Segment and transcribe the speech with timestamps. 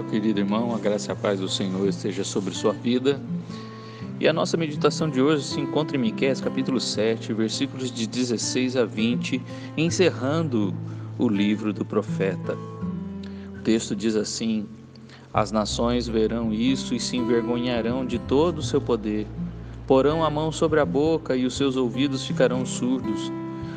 [0.00, 3.20] meu querido irmão, a graça e a paz do Senhor esteja sobre sua vida.
[4.18, 8.78] E a nossa meditação de hoje se encontra em Miqueias, capítulo 7, versículos de 16
[8.78, 9.42] a 20,
[9.76, 10.74] encerrando
[11.18, 12.56] o livro do profeta.
[13.54, 14.66] O texto diz assim:
[15.34, 19.26] As nações verão isso e se envergonharão de todo o seu poder.
[19.86, 23.30] Porão a mão sobre a boca e os seus ouvidos ficarão surdos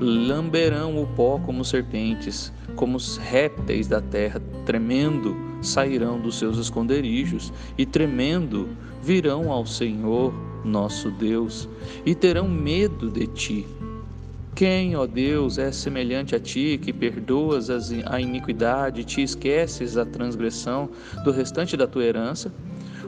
[0.00, 7.52] lamberão o pó como serpentes, como os répteis da terra, tremendo sairão dos seus esconderijos
[7.76, 8.68] e tremendo
[9.02, 10.32] virão ao Senhor
[10.64, 11.68] nosso Deus
[12.04, 13.66] e terão medo de ti.
[14.54, 17.68] Quem, ó Deus, é semelhante a ti, que perdoas
[18.06, 20.88] a iniquidade, te esqueces a transgressão
[21.24, 22.54] do restante da tua herança?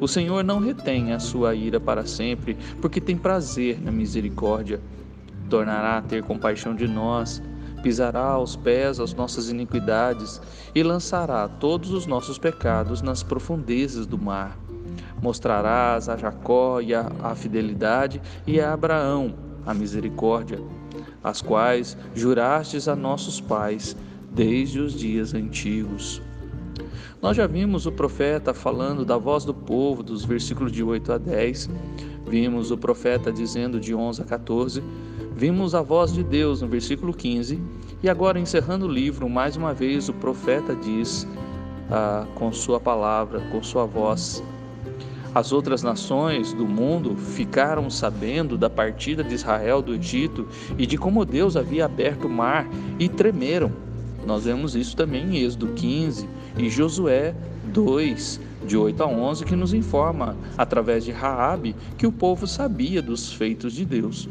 [0.00, 4.80] O Senhor não retém a sua ira para sempre, porque tem prazer na misericórdia
[5.52, 7.42] tornará a ter compaixão de nós,
[7.82, 10.40] pisará aos pés as nossas iniquidades
[10.74, 14.56] e lançará todos os nossos pecados nas profundezas do mar.
[15.20, 19.34] Mostrarás a Jacó e a, a fidelidade e a Abraão
[19.66, 20.60] a misericórdia,
[21.22, 23.96] as quais jurastes a nossos pais
[24.30, 26.20] desde os dias antigos.
[27.20, 31.18] Nós já vimos o profeta falando da voz do povo, dos versículos de 8 a
[31.18, 31.70] 10.
[32.26, 34.82] Vimos o profeta dizendo de 11 a 14
[35.34, 37.58] Vimos a voz de Deus no versículo 15,
[38.02, 41.26] e agora, encerrando o livro, mais uma vez o profeta diz
[41.90, 44.42] ah, com sua palavra, com sua voz.
[45.34, 50.98] As outras nações do mundo ficaram sabendo da partida de Israel do Egito e de
[50.98, 53.72] como Deus havia aberto o mar e tremeram.
[54.26, 57.34] Nós vemos isso também em Êxodo 15 e Josué
[57.72, 63.00] 2, de 8 a 11, que nos informa, através de Raabe, que o povo sabia
[63.00, 64.28] dos feitos de Deus.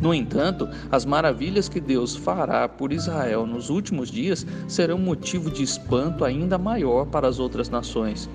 [0.00, 5.62] No entanto, as maravilhas que Deus fará por Israel nos últimos dias serão motivo de
[5.62, 8.28] espanto ainda maior para as outras nações.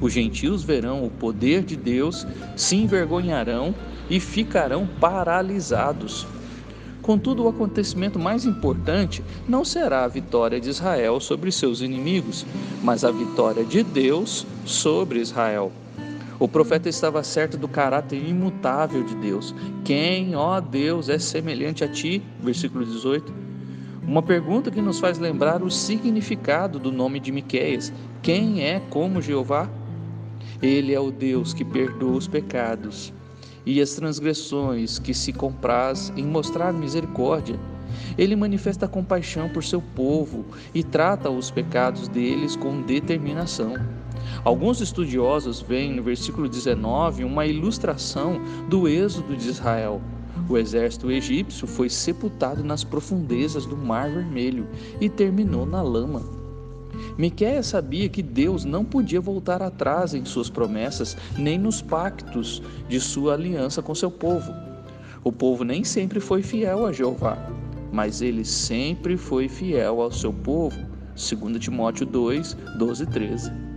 [0.00, 3.74] Os gentios verão o poder de Deus, se envergonharão
[4.10, 6.26] e ficarão paralisados.
[7.00, 12.44] Contudo, o acontecimento mais importante não será a vitória de Israel sobre seus inimigos,
[12.82, 15.72] mas a vitória de Deus sobre Israel.
[16.40, 19.52] O profeta estava certo do caráter imutável de Deus.
[19.84, 22.22] Quem, ó Deus, é semelhante a ti?
[22.40, 23.34] Versículo 18.
[24.06, 27.92] Uma pergunta que nos faz lembrar o significado do nome de Miqueias.
[28.22, 29.68] Quem é como Jeová?
[30.62, 33.12] Ele é o Deus que perdoa os pecados
[33.66, 37.58] e as transgressões, que se compraz em mostrar misericórdia.
[38.16, 43.74] Ele manifesta compaixão por seu povo e trata os pecados deles com determinação.
[44.44, 50.00] Alguns estudiosos veem no versículo 19 uma ilustração do êxodo de Israel.
[50.48, 54.66] O exército egípcio foi sepultado nas profundezas do Mar Vermelho
[55.00, 56.22] e terminou na lama.
[57.16, 63.00] Miquéia sabia que Deus não podia voltar atrás em suas promessas, nem nos pactos de
[63.00, 64.52] sua aliança com seu povo.
[65.24, 67.36] O povo nem sempre foi fiel a Jeová,
[67.92, 70.78] mas ele sempre foi fiel ao seu povo.
[71.16, 73.67] 2 Timóteo 2, 12 e 13.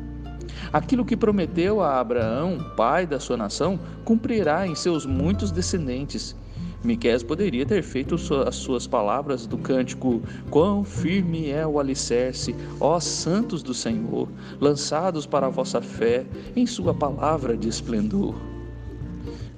[0.71, 6.35] Aquilo que prometeu a Abraão, pai da sua nação, cumprirá em seus muitos descendentes.
[6.83, 8.15] Miqués poderia ter feito
[8.47, 14.27] as suas palavras do cântico: Quão firme é o alicerce, ó santos do Senhor,
[14.59, 16.25] lançados para a vossa fé
[16.55, 18.35] em sua palavra de esplendor.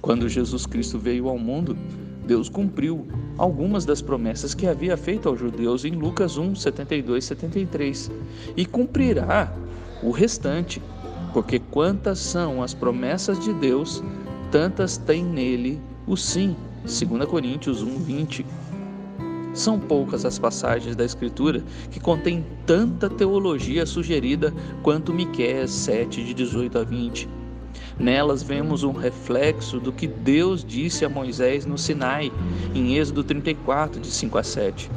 [0.02, 1.78] Quando Jesus Cristo veio ao mundo,
[2.26, 3.08] Deus cumpriu
[3.38, 8.12] algumas das promessas que havia feito aos judeus em Lucas 1, 72 e 73,
[8.58, 9.54] e cumprirá
[10.03, 10.81] o restante
[11.34, 14.03] porque quantas são as promessas de Deus,
[14.52, 16.56] tantas tem nele o sim.
[16.84, 18.46] 2 Coríntios 1, 20.
[19.53, 26.34] São poucas as passagens da Escritura que contêm tanta teologia sugerida quanto Miqueias 7, de
[26.34, 27.30] 18 a 20.
[27.97, 32.31] Nelas vemos um reflexo do que Deus disse a Moisés no Sinai,
[32.74, 34.90] em Êxodo 34, de 5 a 7.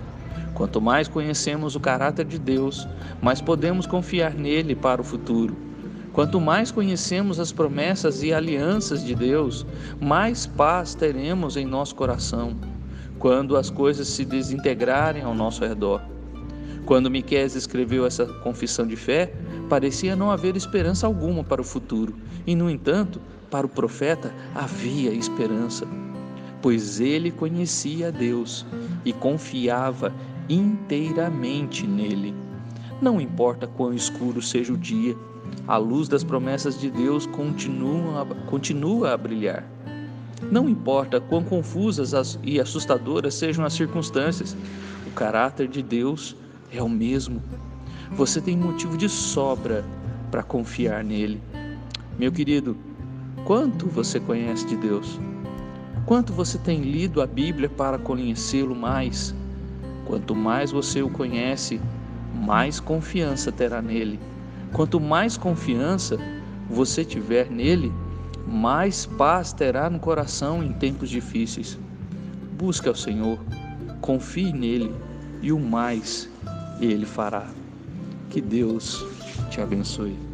[0.54, 2.86] Quanto mais conhecemos o caráter de Deus,
[3.20, 5.56] mais podemos confiar nele para o futuro.
[6.12, 9.66] Quanto mais conhecemos as promessas e alianças de Deus,
[10.00, 12.56] mais paz teremos em nosso coração
[13.18, 16.02] quando as coisas se desintegrarem ao nosso redor.
[16.84, 19.32] Quando Miqueias escreveu essa confissão de fé,
[19.68, 22.14] parecia não haver esperança alguma para o futuro,
[22.46, 25.86] e no entanto, para o profeta havia esperança,
[26.66, 28.66] pois ele conhecia Deus
[29.04, 30.12] e confiava
[30.48, 32.34] inteiramente nele.
[33.00, 35.14] Não importa quão escuro seja o dia,
[35.68, 39.62] a luz das promessas de Deus continua, continua a brilhar.
[40.50, 44.56] Não importa quão confusas e assustadoras sejam as circunstâncias,
[45.06, 46.34] o caráter de Deus
[46.72, 47.40] é o mesmo.
[48.16, 49.84] Você tem motivo de sobra
[50.32, 51.40] para confiar nele.
[52.18, 52.76] Meu querido,
[53.44, 55.20] quanto você conhece de Deus?
[56.06, 59.34] Quanto você tem lido a Bíblia para conhecê-lo mais?
[60.06, 61.80] Quanto mais você o conhece,
[62.32, 64.20] mais confiança terá nele.
[64.72, 66.16] Quanto mais confiança
[66.70, 67.92] você tiver nele,
[68.46, 71.76] mais paz terá no coração em tempos difíceis.
[72.56, 73.40] Busque ao Senhor,
[74.00, 74.94] confie nele
[75.42, 76.30] e o mais
[76.80, 77.48] ele fará.
[78.30, 79.04] Que Deus
[79.50, 80.25] te abençoe.